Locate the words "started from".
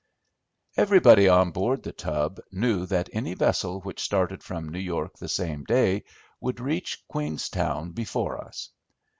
4.01-4.67